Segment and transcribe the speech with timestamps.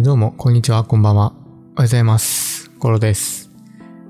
[0.00, 1.24] どうも、こんにちは、こんばんは。
[1.24, 1.38] おはよ
[1.72, 2.70] うございます。
[2.78, 3.50] コロです。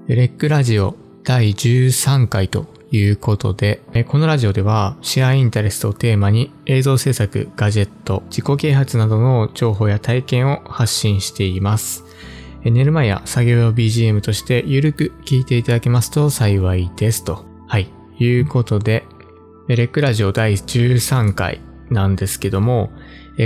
[0.06, 12.04] レックラジオ第13回ということで、このラジオではシェアインタレストをテーマに映像制作、ガジェット、自己啓発などの情報や体験を発信しています。
[12.64, 17.46] 寝る前や作業用 BGM としてゆるく聞いていただけますと幸いですと。
[17.66, 17.88] はい。
[18.18, 19.06] いうことで、
[19.68, 22.90] レックラジオ第13回なんですけども、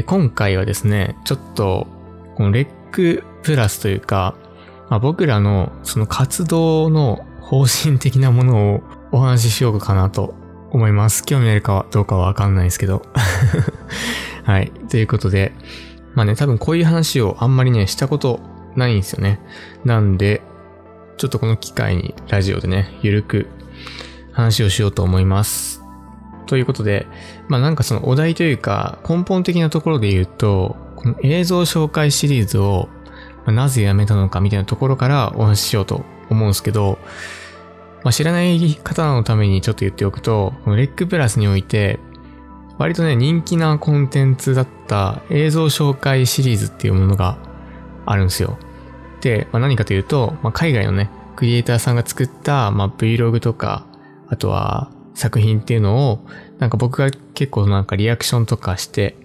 [0.06, 2.01] 今回はですね、ちょっと、
[2.36, 4.34] このレックプラスというか、
[4.88, 10.34] まあ、僕らのその活動の方針的なものをお話ししようかなと
[10.70, 11.24] 思います。
[11.24, 13.02] 興味あるかどうかはわかんないですけど。
[14.44, 14.72] はい。
[14.88, 15.52] ということで、
[16.14, 18.40] まあね、多分こういう話をあんまりね、したこと
[18.74, 19.40] ないんですよね。
[19.84, 20.42] なんで、
[21.18, 23.46] ちょっとこの機会にラジオでね、ゆるく
[24.32, 25.82] 話をしようと思います。
[26.46, 27.06] ということで、
[27.48, 32.88] まあなんかそのお題というか根本的なところで言うと、この映像紹介シリーズを
[33.46, 36.98] なぜやめたのかみたいなところからお話ししようと思うんですけど、
[38.04, 41.98] まあ知らない方のためにちょっと言っておくと、このレックプラスにおいて、
[42.78, 47.36] 割とね、人気なコンテンツだった映像紹介シリーズっていうものが
[48.06, 48.56] あるんですよ。
[49.20, 53.86] で、まあ、何かというと、まあ、海外のね、クリエイターさんが作った、まあ、Vlog とか、
[54.28, 56.26] あとは作品っていうのを、
[56.58, 59.16] なんか僕が結構なんかリアクションとかして、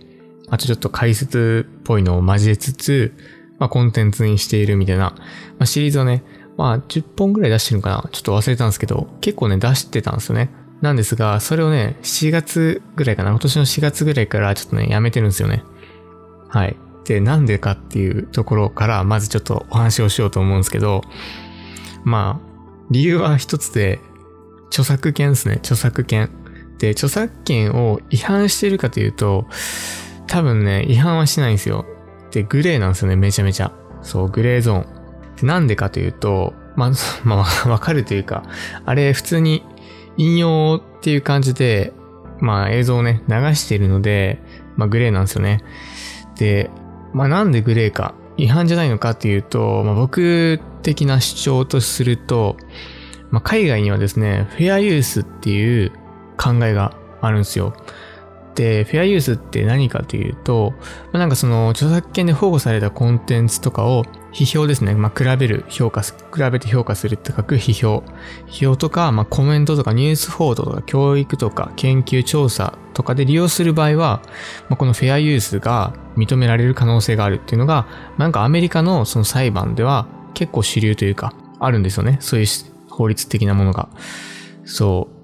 [0.49, 3.13] あとちょっと解説っぽいのを交えつつ、
[3.59, 5.23] まあ、コンテンツにしているみたいな、ま
[5.59, 6.23] あ、シリーズをね、
[6.57, 10.49] まあ、10本ぐらい出してるのかなちょっと忘れたんですけど、結構ね、出してたんですよね。
[10.81, 15.63] なんですが、それをね、7月ぐらいかな今年の4月ぐらいからちょっとね、やめてるんですよね。
[16.49, 16.75] はい。
[17.05, 21.01] で、なんでかっていうところから、まずちょっとお話をしようと思うんですけど、
[22.03, 22.47] まあ、
[22.91, 23.99] 理由は一つで、
[24.67, 26.29] 著作権ですね、著作権。
[26.77, 29.47] で、著作権を違反してるかというと、
[30.27, 31.85] 多分ね、違反はしないんですよ。
[32.31, 33.71] で、グレーなんですよね、めちゃめちゃ。
[34.01, 34.79] そう、グレーゾー
[35.43, 35.45] ン。
[35.45, 36.91] なんでかというと、まあ、
[37.23, 38.43] まあ、わかるというか、
[38.85, 39.63] あれ、普通に
[40.17, 41.93] 引用っていう感じで、
[42.39, 44.39] まあ、映像をね、流しているので、
[44.75, 45.63] まあ、グレーなんですよね。
[46.37, 46.69] で、
[47.13, 52.57] まあ、なんでグレーか、違反じゃないのかっていうと、まあ、僕的な主張とすると、
[53.31, 55.91] まあ、海外にはですね、フェアユースっていう
[56.37, 57.73] 考えがあるんですよ。
[58.57, 60.73] で、フェアユースって何かというと、
[61.11, 64.03] まあ、なんかその著作権で保護されたコンテンツとかを
[64.33, 64.95] 批評ですね。
[64.95, 68.03] まあ、比べる、評価す、比べて評価するって書く批評。
[68.47, 74.23] 批評とか、まあ、コメントとかニュース報道とか教育とか研究調査とかで利用する場合は、
[74.69, 82.17] まあ、このフェアユースが認められる可能性があるっていうのが、なんかアメリカのその裁判では結構主流というか、あるんですよね。
[82.21, 82.47] そういう
[82.89, 83.89] 法律的なものが。
[84.65, 85.16] そう。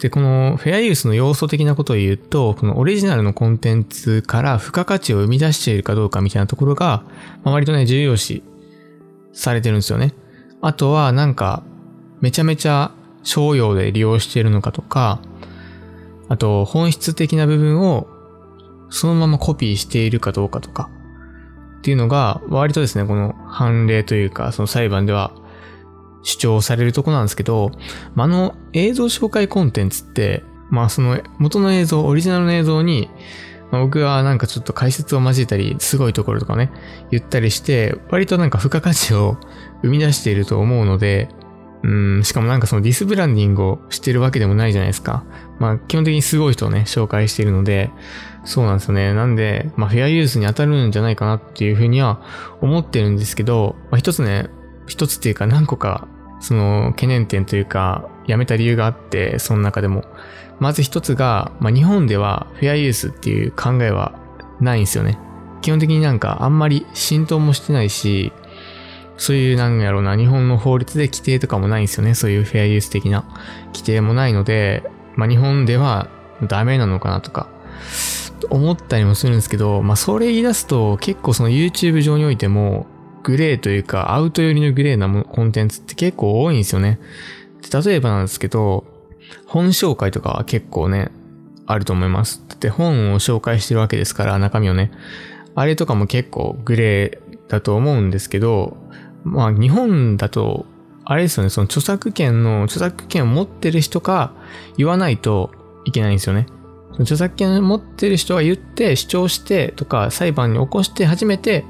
[0.00, 7.04] で、このフェアユースの要素的なことを言うと、このオリジナルのコンテンツから付加価値を生み出しているかどうかみたいなところが、
[7.44, 8.42] まあ、割とね、重要視
[9.34, 10.14] されてるんですよね。
[10.62, 11.62] あとは、なんか、
[12.22, 15.20] めちゃめちゃ商用で利用しているのかとか、
[16.28, 18.08] あと、本質的な部分を
[18.88, 20.88] そのままコピーしているかどうかとか、
[21.78, 25.32] っていうのが、割とですね、この判例というか、その裁判では
[26.22, 27.72] 主張されるとこなんですけど、
[28.14, 33.10] まあ、の映像紹介コンテンツって、まあその元の映像、オリジナルの映像に、
[33.70, 36.70] まあ、僕はなんかちょっと解説を交えたり、すごいところとかね、
[37.10, 39.36] 言ったりして、割となんか付加価値を
[39.82, 41.28] 生み出していると思うので、
[41.82, 45.24] うん、しかもなんかそのディスブランディングをしてるわけでもないじゃないですか。
[45.58, 47.90] まあ基本的にすごい人をね、紹介しているので、
[48.44, 49.14] そうなんですよね。
[49.14, 52.20] なんで、まあフェアユースに当たるんじゃないかなっていうふうには
[52.60, 54.50] 思ってるんですけど、まあ一つね、
[54.86, 56.06] 一つっていうか何個か、
[56.40, 60.04] その懸念点というか、やめた理由があって、その中でも。
[60.58, 64.12] まず一つが、まあ日本ではフェアユースっていう考えは
[64.60, 65.18] ないんですよね。
[65.62, 68.32] 基本的になんかあんまり浸透もしてないし、
[69.16, 72.14] そういうなんやろうな、日本の法律で規定とかもないんですよね。
[72.14, 73.24] そういうフェアユース的な
[73.68, 74.82] 規定もないので、
[75.16, 76.08] まあ日本では
[76.42, 77.48] ダメなのかなとか、
[78.48, 82.86] 思ったりもするんですけど、まあそれ言い出すと結構その YouTube 上においても、
[83.22, 86.98] グレーというかアウト寄りのグレーなコンテンツって結構多いんですよね。
[87.84, 88.84] 例えばなんですけど、
[89.46, 91.10] 本紹介とかは結構ね、
[91.66, 92.42] あると思います。
[92.48, 94.90] だって本を紹介してるわけですから、中身をね。
[95.54, 98.76] あれとかも結構グレーだと思うんですけど、
[99.24, 100.66] まあ日本だと、
[101.04, 104.32] あれですよね、その著作権の、著作権を持ってる人が
[104.76, 105.50] 言わないと
[105.84, 106.46] いけないんですよね。
[106.92, 111.64] その著作権を持ってる人が言って、主張してとか、裁判に起こして初めて、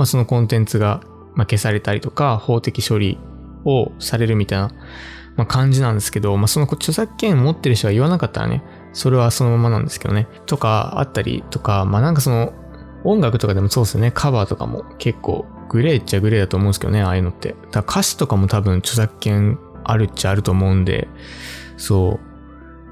[0.00, 1.02] まあそのコンテンツが、
[1.36, 3.18] 消されたりとか、法的処理
[3.66, 4.70] をされるみたいな、
[5.36, 8.64] ま、感じなんですけど、まあその著作権持ってる人が言わなかったらね、
[8.94, 10.26] それはそのままなんですけどね。
[10.46, 12.54] とかあったりとか、まあなんかその、
[13.04, 14.10] 音楽とかでもそうですよね。
[14.10, 17.54] カバーとかも結構グレーっちゃグレーだと思うんですけどね、ああいうのって。
[17.70, 21.08] だ歌詞とかも多分著作権あるっちゃあると思うんで、
[21.76, 22.18] そ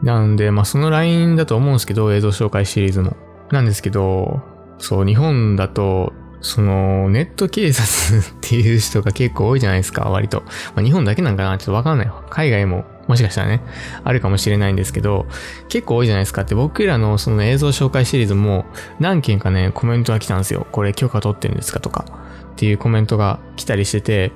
[0.02, 0.04] う。
[0.04, 3.16] なんで、まあそのラインだと思うんですけど、映像紹介シリーズも。
[3.50, 4.42] なんですけど、
[4.78, 10.42] そう、日本だと、その、ネット警察っていう人が結構多いじゃないですか、割と。
[10.74, 12.12] まあ、日本だけなんかなちょっとわかんない。
[12.30, 13.62] 海外ももしかしたらね、
[14.04, 15.26] あるかもしれないんですけど、
[15.68, 18.66] 結構多いじゃないですかって、僕らのその映像紹介シリーズも
[19.00, 20.66] 何件かね、コメントが来たんですよ。
[20.70, 22.04] これ許可取ってるんですかとか、
[22.52, 24.32] っていうコメントが来たりしてて、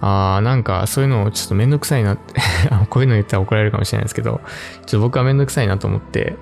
[0.00, 2.16] あー、なんかそういうのちょっとめんどくさいな
[2.88, 4.40] こういうの言ったら怒られるかもしれないですけど、
[4.86, 6.36] ちょっと僕はめんどくさいなと思って、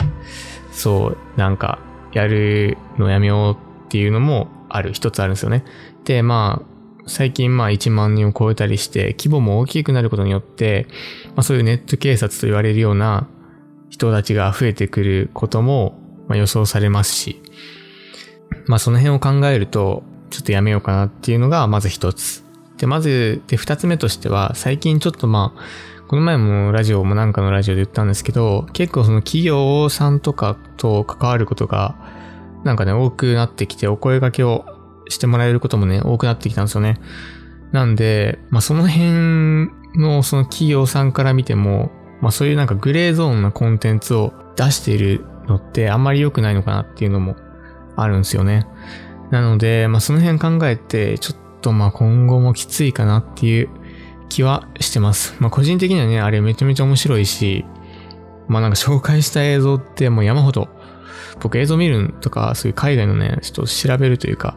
[0.70, 1.80] そう、なんか、
[2.12, 5.64] やるのやめようっていうのもある、一つあるんですよね。
[6.04, 10.86] で、まあ、最近まあ1万人を超えたりして規模も大きくなることによって、
[11.28, 13.28] まあ、そういうネット警察と言われるような
[13.88, 15.98] 人たちが増えてくることも
[16.30, 17.42] 予想されますし、
[18.66, 22.44] まあその辺を考えるとちょっとやめようかなっていうのがまず一つ。
[22.76, 25.60] で、まず、で、二つ目としては最近ちょっとまあ
[26.08, 31.96] この前もラジオもなんかのラジオで言ったんですけど、結構その企業さんとかと関わることが、
[32.64, 34.64] なんかね、多くなってきて、お声掛けを
[35.08, 37.00] してもらえることもね、多くなってきたんですよね。
[37.72, 39.70] なんで、まあ、その辺
[40.00, 41.90] のその企業さんから見ても、
[42.20, 47.36] まあ、そういうなんかグレーゾーンなコンテンツを出しているのってあんまり良くないのかなっていうのも
[47.96, 48.66] あるんですよね。
[49.30, 53.68] なので、まあ、その辺考えて、ちょっとまあ今後もきついかなっていう
[54.28, 55.36] 気はしてます。
[55.40, 57.64] まあ個人的にはね、あれめちゃめちゃ面白いし、
[58.46, 60.68] まあなんか紹介した映像ってもう山ほど、
[61.40, 64.56] 僕映像見るとか、そういう海外のね、ちょっと調べるというか、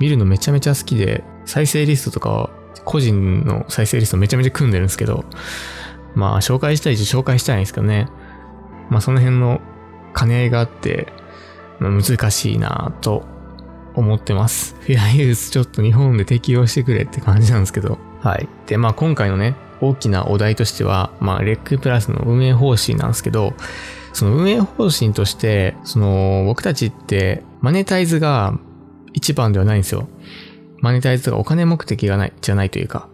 [0.00, 2.50] 見るのめちゃめちゃ好きで、再生リストとか
[2.84, 5.24] 個人の再生リストめちゃめちゃ組んでるんですけど、
[6.14, 8.08] まあ紹介したいし紹介したいんですけどね。
[8.90, 9.60] まあその辺の
[10.16, 11.12] 兼ね合いがあって、
[11.78, 13.24] まあ、難しいなと
[13.94, 14.76] 思ってます。
[14.80, 17.98] フェアユースちょっと日本で適用してくれって感じなんですけど。
[18.20, 18.48] はい。
[18.66, 23.54] で、まあ今回のね、大きなお題としては、まあレックプラスの運営方針なんですけど、
[24.12, 28.58] その運営方針として、その僕たちってマネタイズが
[29.12, 30.08] 一番ではないんですよ。
[30.80, 33.08] マネタイズがお金目的がない、じゃないというか、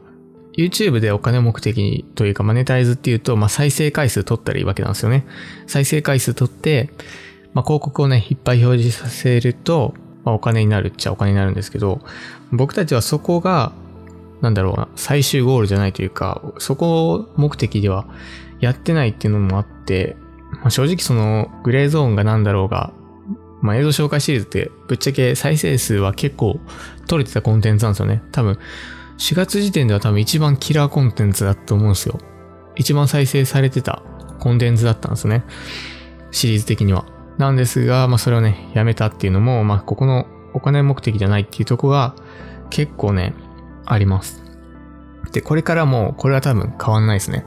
[0.56, 5.24] YouTube でお金目的というか、マネタイズっていうと、まあ、再生回数取ったらいいわけなんですよね。
[5.68, 6.90] 再生回数取って、
[7.54, 12.00] まあ、広告をね、いっぱい表示させると、まあ、お金になるっちゃお金になるんですけど、
[12.50, 13.72] 僕たちはそこが、
[14.40, 18.08] なんだろうな、最終ゴールじゃないというか、そこを目的では
[18.60, 20.16] やってないっていうのもあって、
[20.60, 22.92] まあ、正直そのグレーゾーンが何だろうが、
[23.60, 26.60] まあ、映像紹介シリーズってぶっちゃけ再生数は結構
[27.06, 28.22] 取れてたコンテンツなんですよね。
[28.32, 28.58] 多分、
[29.18, 32.18] 4月時点では多分一番キラーコンテンツだと思うんですよ。
[32.76, 34.02] 一番再生されてた
[34.38, 35.44] コンテンツだったんですね。
[36.30, 37.04] シリーズ的には。
[37.36, 42.14] なんですが、まあそれをね、やめたっていうのも、まあここのお金目的じゃないっていうとこが
[42.70, 43.34] 結構ね、
[43.84, 44.47] あります。
[45.32, 47.44] で、これからも、これは多分変わんないですね。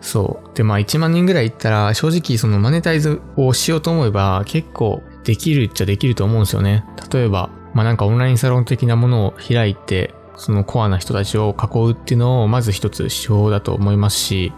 [0.00, 0.56] そう。
[0.56, 6.84] で、まあ1万人ぐらいいったら、正直そのマネタイズをしようと思えば、結構できるっちゃできると思うんですよね。
[7.12, 14.52] 例えば、まあなんかオンラインサロン的なものを開いて、そのコアな人たちを囲うっていうのをまず一つ指標だと思いますし、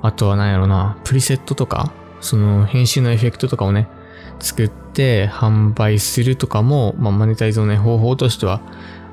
[0.00, 3.88] あとは何やろな、プリセットとか、その編集のエフェクトとかをね、
[4.40, 8.60] 作って販売するとかも、まあマネタイズのね、方法としては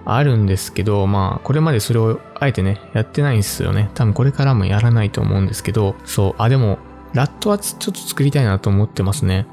[0.06, 3.90] あるんですけど、まあこれまでそれをあえてね、やってないんですよね。
[3.96, 6.78] 多分これからもやらないと思うんですけど、そう、あ、でも、
[7.14, 9.48] ラットはちょっと作りたいなと思ってますね。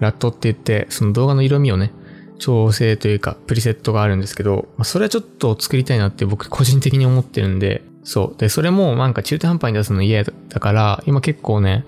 [0.00, 1.92] ラットって言って、その動画の色味をね、
[2.38, 8.38] 調整というか、プリセットがあるんですけど、まあ、それはちょっと作りたいなって僕個人的に思ってるんで、そう。
[8.38, 11.84] で、それもなんか中途半端に出すの嫌だから、今結構ね、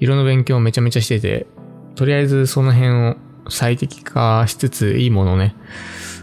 [0.00, 1.46] 色の勉強めちゃめちゃしてて、
[1.94, 3.16] とりあえずその辺を
[3.48, 5.54] 最適化しつつ、いいものをね、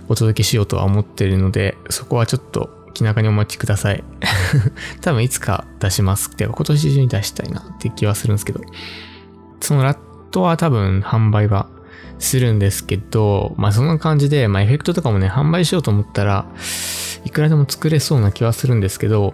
[0.07, 4.03] お届けしようとは思ってるので、そこはちょっと気長にお待ちください。
[5.01, 6.29] 多分いつか出します。
[6.31, 8.61] って今年中に出したいなって気はするんですけど、
[9.61, 9.97] そのラッ
[10.31, 11.67] トは多分販売は
[12.19, 16.45] するんですけど、まあそんな感じで、まあエフェクトとかもね、販売しようと思ったら、
[17.25, 19.33] いくらでも作れそうな気はするんですけど、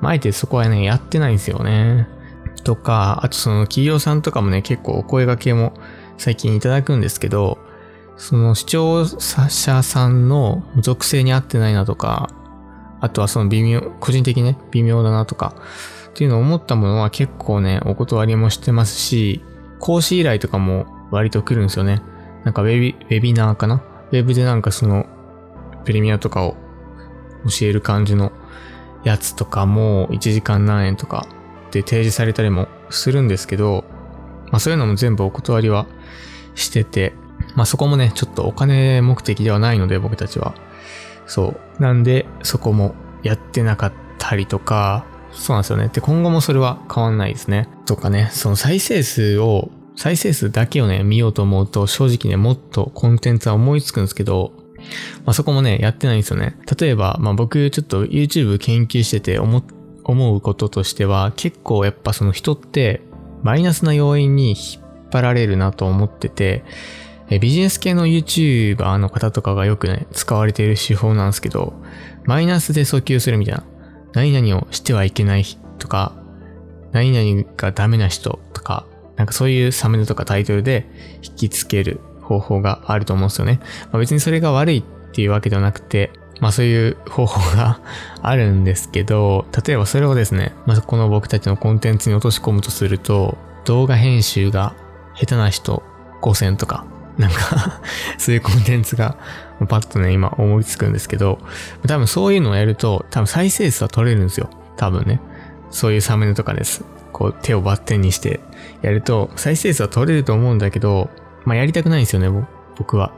[0.00, 2.08] まああえてそこはね、やってないんですよね。
[2.64, 5.74] とか、あとその企業さんとかもね、結構お声掛けも
[6.18, 7.58] 最近いただくんですけど、
[8.16, 12.30] その視聴者さんの属性に合ってないなとか、
[13.00, 15.54] あとはその微妙、個人的にね、微妙だなとか、
[16.08, 19.44] っていうのを思ったものは結構ね、お断りもしてますし、
[19.80, 22.00] 講師依頼とかも割と来るんですよね。
[22.44, 23.82] なんかウェビ、ウェビナーかな？
[24.12, 25.06] ウェブでなんかその、
[25.84, 26.56] プレミアとかを
[27.44, 28.32] 教える感じの
[29.04, 31.26] やつとかも1時間何円とか
[31.70, 33.84] で提示されたりもするんですけど、
[34.50, 35.86] まあそういうのも全部お断りは
[36.54, 37.12] してて、
[37.54, 40.54] まあそこもね、ちょっとお金目的ではないので、僕たちは。
[41.26, 41.82] そう。
[41.82, 45.88] なんで、そこもやってなかったりとか、そうなんですよね。
[45.92, 47.68] で、今後もそれは変わんないですね。
[47.84, 54.52] とかね、その再生数を、再生数だけをね、見ようと思うと、正直ね、もっとコンテンツは思いつくんですけど、
[55.24, 56.56] まあ、そこもね、やってないんですよね。
[56.78, 59.62] 例えば、まあ、僕ちょっと YouTube 研究してて思、
[60.04, 63.02] 思うこととしては、結構やっぱその人って、
[63.42, 66.64] マイナスな要因に引っ張られるなと思ってて、
[67.28, 71.74] えビジネス系の YouTuber の方とかがよくね、使われている手法なんですけど、
[72.24, 73.64] マイナスで訴求するみたいな。
[74.12, 75.44] 何々をしてはいけない
[75.78, 76.14] とか、
[76.92, 80.88] 何々がダメな人とか、なんかそういうサムネとかタイトルで
[81.22, 83.60] 引きつける方法があると思うんですよね。
[83.92, 87.80] まあ、別にそれが悪いっていうわけではなくて、まあそういう方法が
[88.22, 94.74] あるんですけど、例えばそれをですね、まずこの僕たちのコンテンツに落とし込むとすると、動画編集が
[95.14, 95.82] 下手な人
[96.22, 96.86] 5000とか、
[97.18, 97.80] なんか
[98.18, 99.16] そういうコンテンツが
[99.68, 101.38] パッとね、今思いつくんですけど、
[101.86, 104.50] 多分そういうのをやると、多分再生数は取れるんですよ。
[104.76, 105.20] 多分ね。
[105.70, 106.84] そういうサムネとかです。
[107.12, 108.40] こう手をバッテンにして
[108.82, 111.08] やると、再生数は取れると思うんだけど、
[111.44, 112.46] まあやりたくないんですよね、
[112.76, 113.12] 僕は。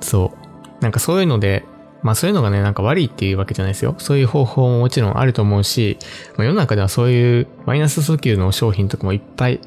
[0.00, 0.82] そう。
[0.82, 1.64] なんかそういうので、
[2.02, 3.94] まあそういうのがね、なんか悪いっていうわけじゃないですよ。
[3.98, 5.98] そういう方法ももちろんあると思うし、
[6.38, 9.60] まあ、世の中ではそういうマイナス訴求の商品とかもいっぱい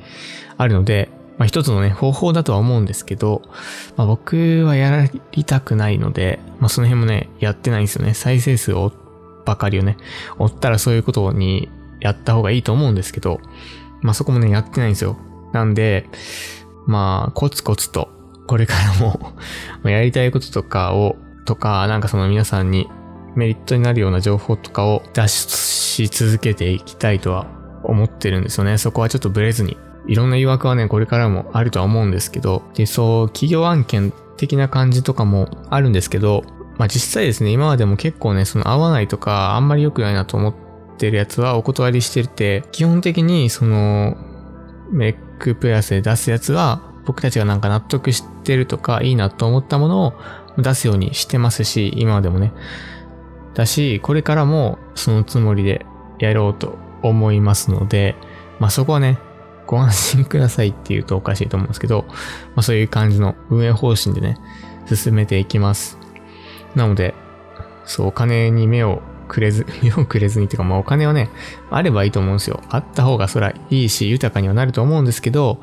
[0.57, 3.41] あるので、まあ一つのね、方法だとは思うんですけど、
[3.95, 8.13] まあ僕はやりたくないので、まあその辺もね、やってないんですよね。
[8.13, 8.91] 再生数を
[9.45, 9.97] ばかりをね、
[10.37, 13.39] 追ったらそういうことにやった方がいいと思うんですけど、
[14.01, 15.17] まあそこもね、やってないんですよ。
[15.53, 16.09] なんで、
[16.85, 18.09] まあ、コツコツと、
[18.47, 19.33] これからも
[19.89, 22.89] やりたいこととかを、とか、なんかその皆さんに
[23.35, 27.47] メリットになるような情報とかを出し続けていきたいとは
[27.83, 28.77] 思ってるんですよね。
[28.77, 29.77] そこはちょっとブレずに。
[30.07, 36.43] いろんな誘惑はね、これからもあるとは思うんですけど、で、そう、企業案件的な感じとかもあるんですけど、
[36.77, 40.55] まあ実際ですね、今までも結構ね、その合わないとか、あんまり良くないなと思っ
[40.97, 44.17] てるやつはお断りしてて、基本的にその、
[44.91, 50.13] メックプラスで出すやつは、僕たちがなんか納得してるとか、いいなと思ったものを
[50.57, 52.53] 出すようにしてますし、今までもね。
[53.53, 55.85] だし、これからもそのつもりで
[56.19, 58.15] やろうと思いますので、
[58.59, 59.19] まあそこはね、
[59.65, 62.15] ご安心くださいって言うとおかしいと思うんですけど、ま
[62.57, 64.37] あそういう感じの運営方針でね、
[64.93, 65.97] 進めていきます。
[66.75, 67.13] なので、
[67.85, 71.29] そう、お金に目をくれず、 目をくれずにっていうか、まあお金はね、
[71.69, 72.61] あればいいと思うんですよ。
[72.69, 75.61] あった方がそらいいし、豊かにはなると思うんですけど、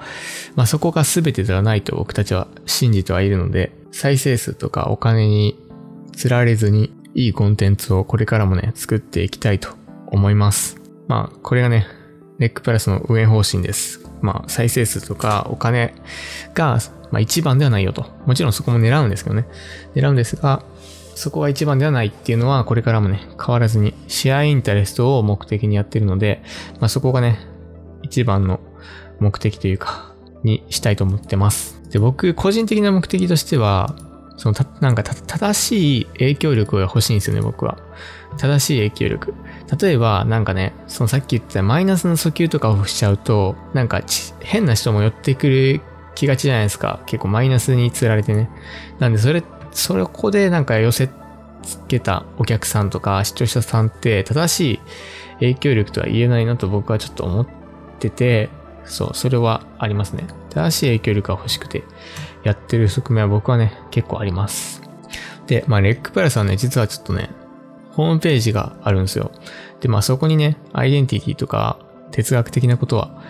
[0.57, 5.59] まあそこが全てではないと僕たちは信じてはいるので、再生数とかお金に
[6.13, 9.71] 釣られずに、いいコンテンツをこれからもね、作っていきたいと
[10.07, 10.81] 思います。
[11.09, 11.87] まあ、これがね、
[12.41, 14.01] レックプラスの運営方針です。
[14.23, 15.95] まあ、再生数とかお金
[16.55, 16.79] が、
[17.11, 18.07] まあ一番ではないよと。
[18.27, 19.47] もちろんそこも狙うんですけどね。
[19.95, 20.65] 狙うんですが、
[21.15, 26.43] そこが一番ではないっていうのは、これからもね、変わらずに、シェアインタレストを目的にやってるので、
[26.81, 27.39] まあそこがね、
[28.03, 28.59] 一番の
[29.19, 31.83] 目的というか、にしたいと思ってます。
[31.91, 33.95] で、僕、個人的な目的としては、
[34.41, 37.77] そのた、なんか正しい影響力が欲しいんですよね、僕は。
[38.39, 39.35] 正しい影響力。
[39.79, 44.01] 例えば、なんかね、そのさっき言ったマイナスの訴求とかをしちゃうと、なんか
[44.41, 45.83] 変な人も寄ってくる
[46.15, 47.01] 気がちじゃないですか。
[47.05, 48.49] 結構マイナスに釣られてね。
[48.99, 49.43] なんで、それ、
[49.73, 51.09] そこでなんか寄せ
[51.63, 54.81] つけたお客さんとか視聴者さんって正しい
[55.35, 57.47] 影響力とは言えないなと僕はちょっと思っ
[57.99, 58.49] てて、
[58.87, 60.25] そう、それはありますね。
[60.49, 61.85] 正しい影響力が欲しくて
[62.43, 64.83] やってる側面は僕はね、結構あります。
[65.47, 67.31] で、まあ、レックプラスはね、実はちょっとね、
[67.91, 69.33] ホームページがあるんですよ。
[69.81, 71.79] で、まあそこにね、アイデンティティとか
[72.13, 73.23] 哲学的なことは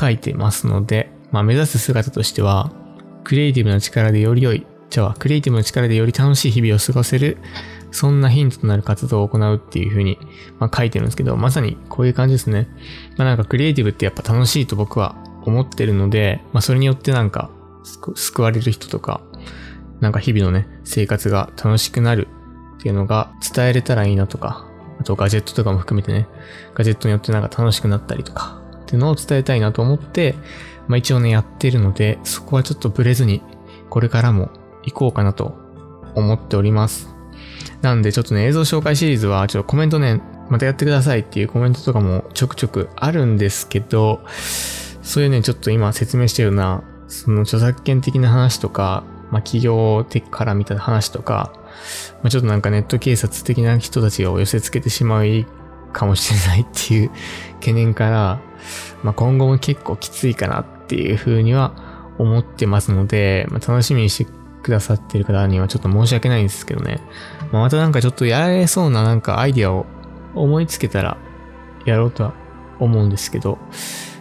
[0.00, 2.70] 書いてますので、まあ目指す姿としては、
[3.24, 7.38] クリエイティブな力でより良い、じゃあクリエイティブな力でより楽しい日々を過ごせる、
[7.90, 10.18] そんなヒントとなる活動を行うっていう風に、
[10.58, 12.68] まあ、書いてるんですけど、まさにこういう感じですね。
[13.16, 17.50] まあなんかクリエイティブってやっぱ楽しいと僕は思ってるので、まあそれによってなんか
[18.14, 19.20] 救われる人とか、
[20.00, 22.28] なんか日々のね、生活が楽しくなる
[22.78, 24.66] っていうのが伝えれたらいいなとか、
[24.98, 26.28] あとガジェットとかも含めてね、
[26.74, 30.34] ガジェットによってなんか楽しくなったりとか、っていうのを伝えたいなと思って、
[30.88, 33.42] まあ一応ね、やってるので、そこはちょっとブレずに、
[33.88, 34.50] これからも
[34.84, 35.56] 行こうかなと
[36.14, 37.14] 思っております。
[37.82, 44.20] なんでちょっとね、映像紹介シリーズは、ちょっとコメントね、またやってくださいっていうコメントとかもちょくちょくあるんですけど、
[45.02, 51.52] そういうね、ちょっと今説明してるような、その著作権的な話とか、まあ企業的から見た話とか、
[52.22, 55.24] まあ、ちょっとなんかネット警察的な人たちを寄せ付けてしまう
[55.92, 57.10] かもしれないっていう
[57.54, 58.40] 懸念から、
[59.02, 61.72] まあ、今後も結構きついかなっていうふうには
[62.18, 64.30] 思ってますので、まあ、楽しみにして
[64.62, 67.00] くださってる方にはちょっと申し訳ないんですけどね。
[67.52, 69.86] まあ、またなんかちょっとやられそうななんかアイディアを
[70.34, 71.16] 思いつけたら
[71.84, 72.34] やろうとは
[72.78, 73.58] 思うんですけど、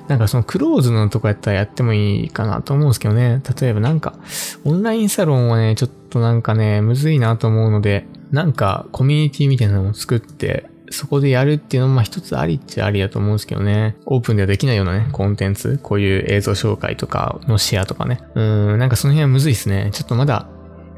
[0.08, 3.42] なんかそのクローズのとこやったらやってもいいかなと思うんですけどね。
[3.60, 4.14] 例えばなんか、
[4.64, 13.96] オンラインサロンはね、ちょっとなんかね、むずいなと思うので、なんかコミュニティみたいなのを作って、そこでやるっていうのもまあ一つありっちゃありだと思うんですけどね。
[14.06, 18.22] オープンではできないようなね、コンテンツ、こういう映像紹介とかのシェアとかね。
[18.36, 19.90] うん、なんかその辺はむずいですね。
[19.92, 20.48] ちょっとまだ、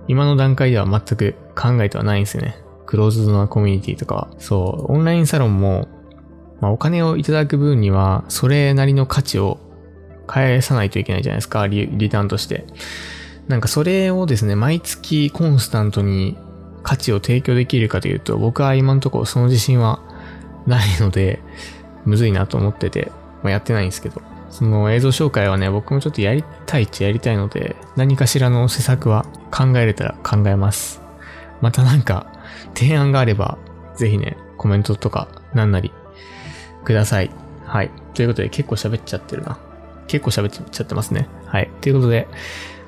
[0.08, 2.58] 今の段階では全く考えてはないんですよね。
[2.86, 4.28] クローズドなコミュニティとかは。
[4.40, 5.88] そう、オンラインサロンも、
[6.60, 9.60] まあ、お金をいただく分には、それなりの価値を
[10.26, 12.66] 返さないといけないじゃないですか、リリターンとして。
[13.48, 16.38] なんかそれをですね、毎月コンスタントに
[16.84, 20.02] 価値を提供できるかというと、僕は今のところその自信は
[20.66, 21.42] ないので、
[22.06, 23.12] むずいなと思ってて、
[23.44, 24.22] まあ、やってないんですけど。
[24.50, 31.02] その映像紹介はね、僕もちょっとやりたいっちゃやりたいので、何かしらの施策は考えれたら考えます。
[31.62, 32.28] またなんか、
[32.74, 33.58] 提案があれば、
[33.96, 35.92] ぜひね、コメントとか、なんなり
[36.88, 37.30] ください。
[37.66, 37.92] はい。
[38.14, 39.60] ということで結構喋っちゃってるな。
[40.08, 41.28] 結構喋っちゃってますね。
[41.46, 41.70] はい。
[41.82, 42.30] ということで、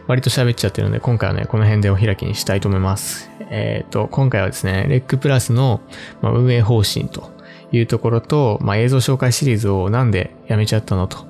[0.08, 3.30] 割と喋っちゃってるので、今回はね、この辺でお開きにしたいと思います。
[3.50, 5.82] えっ、ー、と、今回はですね、レックプラスの、
[6.22, 7.30] まあ、運営方針と
[7.74, 11.28] いうところと、まあ、映像紹介シリーズをなんでやめちゃったのと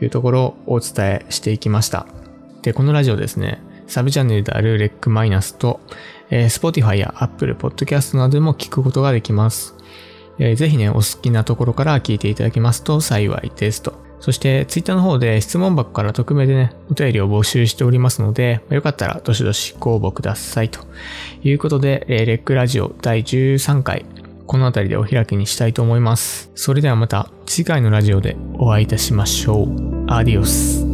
[0.00, 2.06] いうところをお伝えしていきました。
[2.62, 5.80] で、このラジオですね、サブチャンネルであるレックマイナスと、
[6.30, 9.74] えー、Spotify や Apple Podcast などでも聞くことができます。
[10.42, 13.94] えー、ぜひね、お好きなところから聞いていただけますと幸いですと。
[14.18, 20.68] そして、ツイッターの方で質問箱から匿名でね、お便りを募集しておりますので、よかったらどしどしご応募ください。
[20.68, 20.80] と
[21.44, 24.04] いうことで、えー、レックラジオ第13回、
[24.46, 26.50] この辺りでお開きにしたいと思います。
[26.56, 30.06] それではまた次回のラジオでお会いいたしましょう。
[30.08, 30.91] アディオス。